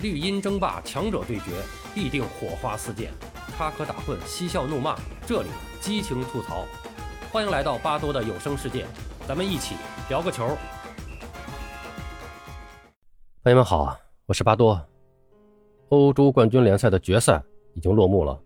[0.00, 1.50] 绿茵争霸，强者对决，
[1.92, 3.08] 必定火花四溅；
[3.56, 5.48] 插科打诨，嬉笑怒骂，这里
[5.80, 6.64] 激情吐槽。
[7.32, 8.86] 欢迎来到巴多的有声世界，
[9.26, 9.74] 咱们一起
[10.08, 10.56] 聊个球。
[13.42, 14.80] 朋友们好，我是巴多。
[15.88, 17.42] 欧洲冠军联赛的决赛
[17.74, 18.40] 已经落幕了，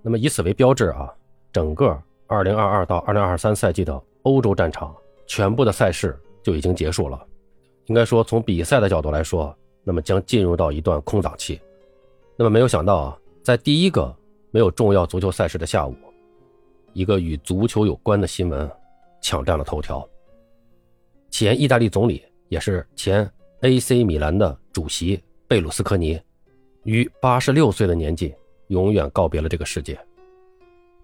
[0.00, 1.12] 那么以此为标志啊，
[1.52, 1.94] 整个
[2.28, 7.22] 2022到2023赛季的欧洲战场全部的赛事就已经结束了。
[7.84, 9.54] 应该说，从比赛的角度来说。
[9.84, 11.60] 那么将进入到一段空档期。
[12.36, 14.14] 那么没有想到啊，在第一个
[14.50, 15.94] 没有重要足球赛事的下午，
[16.92, 18.70] 一个与足球有关的新闻
[19.20, 20.06] 抢占了头条。
[21.30, 26.20] 前意大利总理也是前 AC 米兰的主席贝鲁斯科尼，
[26.84, 28.34] 于八十六岁的年纪
[28.68, 29.98] 永远告别了这个世界。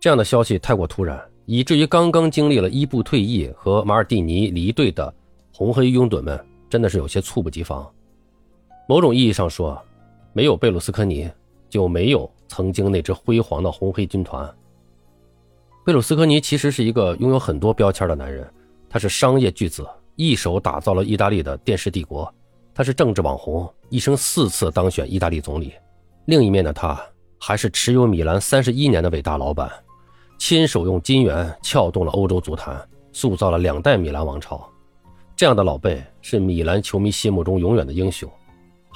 [0.01, 5.13] 这样的消息太过突然，以至于刚刚经历了伊布退役和马尔蒂尼离队的
[5.53, 6.39] 红黑拥趸们，
[6.69, 7.89] 真的是有些猝不及防。
[8.89, 9.81] 某种意义上说，
[10.33, 11.29] 没有贝鲁斯科尼，
[11.69, 14.49] 就没有曾经那支辉煌的红黑军团。
[15.85, 18.49] 贝鲁斯科尼其实是一个拥有很多标签的男人，
[18.89, 22.25] 他是商业巨子，一手打造了意大利的电视帝国；
[22.73, 25.73] 他是政治网红，一生四次当选意大利总理。
[26.27, 27.01] 另一面的他，
[27.41, 29.69] 还是持有米兰三十一年的伟大老板，
[30.39, 32.81] 亲手用金元撬动了欧洲足坛，
[33.13, 34.65] 塑造了两代米兰王朝。
[35.35, 38.31] 这样的老贝是米兰球迷心目中永远的英雄。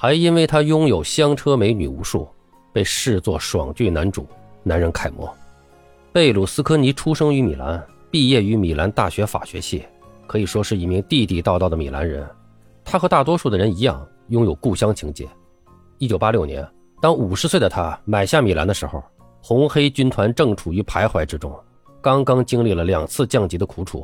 [0.03, 2.27] 还因为他拥有香车美女无数，
[2.73, 4.27] 被视作爽剧男主、
[4.62, 5.31] 男人楷模。
[6.11, 9.84] 贝鲁斯科尼出生于米兰，毕业于米兰大学法学系，
[10.27, 12.27] 可以说是一名地地道道的米兰人。
[12.83, 15.28] 他和大多数的人一样，拥有故乡情结。
[15.98, 16.67] 一九八六年，
[17.03, 19.05] 当五十岁的他买下米兰的时候，
[19.43, 21.55] 红黑军团正处于徘徊之中，
[22.01, 24.03] 刚刚经历了两次降级的苦楚。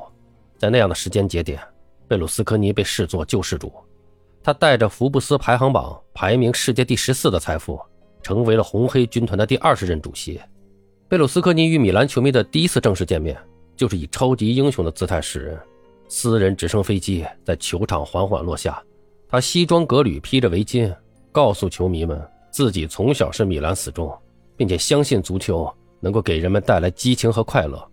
[0.58, 1.58] 在那样的时间节点，
[2.06, 3.72] 贝鲁斯科尼被视作救世主。
[4.46, 7.80] 他带着福布斯排行榜排名世界第十四的财富，
[8.22, 10.40] 成为了红黑军团的第二十任主席。
[11.08, 13.36] 贝鲁斯科尼与米兰球迷的第一次正式见面，
[13.74, 15.58] 就是以超级英雄的姿态示人。
[16.06, 18.80] 私人直升飞机在球场缓缓落下，
[19.28, 20.94] 他西装革履，披着围巾，
[21.32, 24.16] 告诉球迷们自己从小是米兰死忠，
[24.56, 25.68] 并且相信足球
[25.98, 27.84] 能够给人们带来激情和快乐。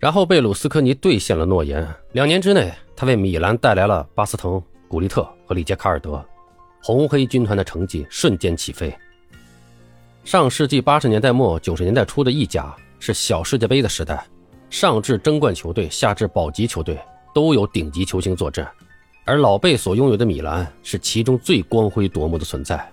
[0.00, 4.60] 然后贝鲁斯科尼兑现了诺言，两年之内，他为米兰带来了巴斯滕。
[4.88, 6.24] 古利特和里杰卡尔德，
[6.82, 8.92] 红黑军团的成绩瞬间起飞。
[10.24, 14.26] 上世纪八十年代末九十年代初的意甲是小世界杯的时代，
[14.70, 16.98] 上至争冠球队，下至保级球队
[17.34, 18.66] 都有顶级球星坐镇，
[19.24, 22.90] 而老贝所拥有的米兰是其中最光辉夺目的存在。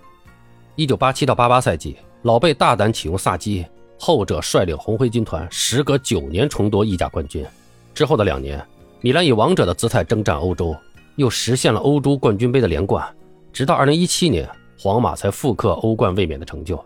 [0.75, 3.65] 一九八七到八八赛季，老贝大胆启用萨基，
[3.97, 7.45] 后者率领红黑军团时隔九年重夺意甲冠军。
[7.93, 8.61] 之后的两年，
[8.99, 10.75] 米兰以王者的姿态征战欧洲。
[11.15, 13.05] 又实现了欧洲冠军杯的连冠，
[13.53, 16.83] 直到二零一七年，皇马才复刻欧冠卫冕的成就。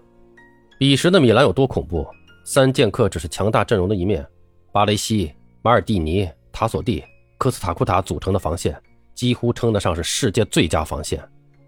[0.78, 2.08] 彼时的米兰有多恐怖？
[2.46, 4.26] 三剑客只是强大阵容的一面，
[4.72, 5.32] 巴雷西、
[5.62, 7.04] 马尔蒂尼、塔索蒂、
[7.38, 8.80] 科斯塔库塔组成的防线，
[9.14, 11.22] 几乎称得上是世界最佳防线。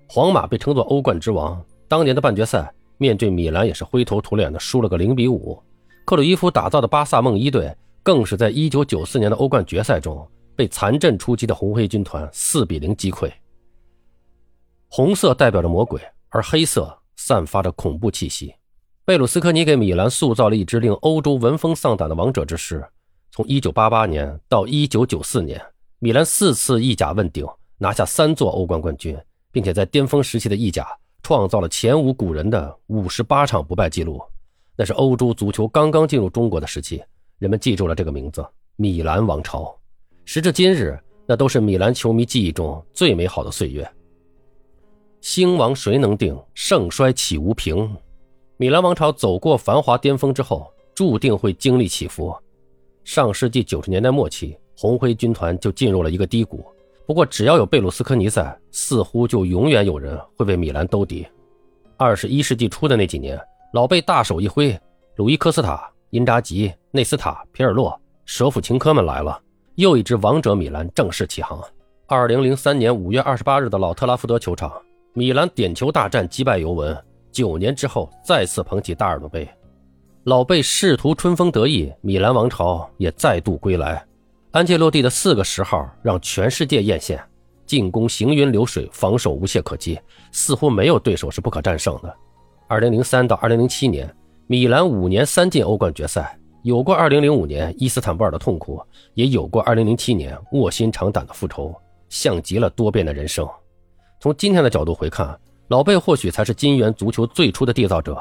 [0.08, 5.62] 皇马被称作欧冠之王，当年的半决赛面对米兰也是灰头土脸的输了个零比五。
[6.06, 10.28] 克鲁伊夫打造的巴萨梦一队，更是在一九九四年的欧冠决赛中。
[10.56, 13.32] 被残阵出击的红黑军团四比零击溃。
[14.88, 18.54] 红色代表着魔鬼，而黑色散发着恐怖气息。
[19.06, 22.86] 贝鲁斯科尼给米兰塑造了一支令欧洲闻风丧胆的王者之师。
[23.32, 25.62] 从1988年到1994年，
[26.00, 27.48] 米兰四次意甲问鼎，
[27.78, 29.18] 拿下三座欧冠冠军，
[29.52, 30.86] 并且在巅峰时期的意甲
[31.24, 34.22] 创造了前无古人的58场不败纪录。
[34.76, 37.02] 那是欧洲足球刚刚进入中国的时期，
[37.40, 38.46] 人们记住了这个名字——
[38.76, 39.74] 米兰王朝。
[40.24, 43.90] 时至今日，那都是米兰球迷记忆中最美好的岁月。
[45.20, 46.38] 兴亡谁能定？
[46.54, 47.90] 盛衰岂无凭？
[48.58, 52.36] 米兰王朝走过繁华巅峰之后，注定会经历起伏。
[53.04, 56.64] 上世纪九十年代末期，红灰军团就进入了一个低谷。
[57.06, 61.28] 不过，只要有贝鲁斯科尼在，似乎就永远有人会为米兰兜底。
[61.98, 63.40] 二十一世纪初的那几年，
[63.74, 64.80] 老贝大手一挥，
[65.18, 69.42] 鲁伊科斯塔、因扎吉、内斯塔、皮尔洛、舍甫琴科们来了。
[69.76, 71.62] 又一支王者米兰正式起航。
[72.08, 74.72] 二零零三年五月二十八日的老特拉福德球场，
[75.14, 76.98] 米兰点球大战击败尤文，
[77.32, 79.48] 九年之后再次捧起大耳朵杯。
[80.26, 84.06] 老贝仕途春风得意，米兰王朝也再度归来。
[84.52, 87.18] 安切洛蒂的四个十号让全世界艳羡，
[87.66, 89.98] 进攻行云流水，防守无懈可击，
[90.34, 92.14] 似乎没有对手是不可战胜的。
[92.68, 94.14] 二零零三到二零零七年，
[94.48, 96.38] 米兰五年三进欧冠决赛。
[96.64, 98.80] 有过2005年伊斯坦布尔的痛苦，
[99.16, 101.76] 也有过2007年卧薪尝胆的复仇，
[102.08, 103.48] 像极了多变的人生。
[104.20, 105.36] 从今天的角度回看，
[105.70, 108.16] 老贝或许才是金元足球最初的缔造者，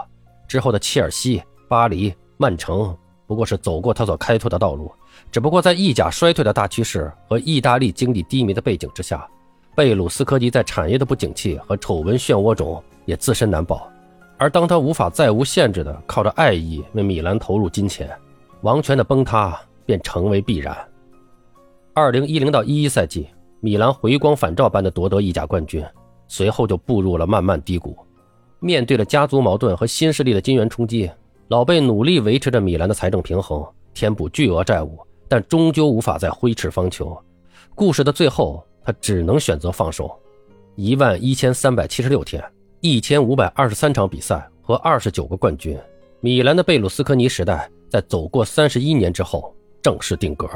[0.48, 2.96] 之后的切尔西、巴黎、曼城
[3.26, 4.90] 不过是走过他所开拓的道路。
[5.30, 9.28] 只不过在意甲衰退的大趋势和意大利经济低迷的背景之下，
[9.76, 13.86] 贝鲁斯科尼在产业的不景气和丑闻漩涡中也自身难保。
[14.38, 18.10] 而当他无法再无限制的靠着爱意为米兰投入金钱，
[18.62, 20.76] 王权的崩塌便成为必然。
[21.94, 23.28] 二零一零到一一赛季，
[23.60, 25.84] 米兰回光返照般的夺得意甲冠军。
[26.28, 27.98] 随后就步入了漫漫低谷，
[28.60, 31.10] 面对着家族矛盾和新势力的金元冲击，
[31.48, 34.96] 老贝努力维持着米兰的财政平衡，填补巨额债务，
[35.26, 37.20] 但终究无法再挥斥方遒。
[37.74, 40.16] 故事的最后，他只能选择放手。
[40.76, 42.40] 一万一千三百七十六天，
[42.80, 45.76] 一千五百二十三场比赛和二十九个冠军，
[46.20, 50.48] 米兰的贝鲁斯科尼时代在走过三十一年之后正式定格。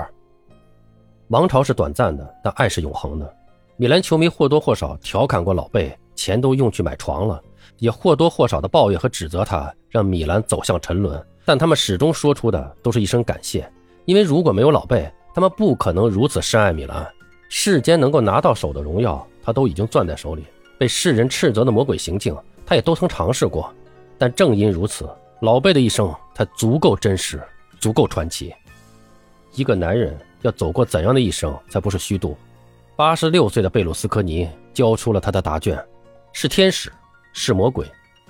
[1.29, 3.37] 王朝是短暂的，但爱是永恒的。
[3.77, 7.43] 米兰球迷或多或少调侃过老贝，钱都用去买床了，
[7.79, 11.21] 也或多或少的抱怨和指责他，让米兰走向沉沦。
[11.45, 13.69] 但他们始终说出的都是一声感谢，
[14.05, 17.07] 因为如果没有老贝，他们不可能如此深爱米兰。
[17.49, 20.43] 世间能够拿到手的荣耀，他都已经攥在手里；
[20.79, 23.73] 被世人斥责的魔鬼行径，他也都曾尝试过。
[24.17, 25.09] 但正因如此，
[25.41, 27.43] 老贝的一生才足够真实，
[27.79, 28.55] 足够传奇。
[29.53, 32.37] 一个男人要走过怎样的一生，才不是虚度？
[32.97, 35.79] 八十六岁的贝鲁斯科尼交出了他的答卷：
[36.33, 36.91] 是天使，
[37.33, 37.87] 是魔鬼，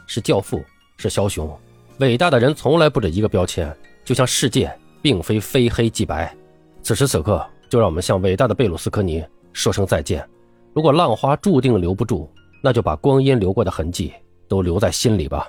[0.06, 0.64] 是教父，
[0.96, 1.50] 是枭雄。
[1.98, 3.74] 伟大的人从来不止一个标签，
[4.04, 6.34] 就像世界并非非黑即白。
[6.82, 10.26] 此时此刻，就让我们向伟大的贝鲁斯科尼说声再见。
[10.72, 12.28] 如果浪花注定留不住，
[12.62, 14.12] 那就把光阴留过的痕迹
[14.48, 15.48] 都留在心里吧。